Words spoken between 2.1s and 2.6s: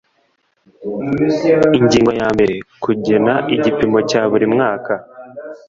ya mbere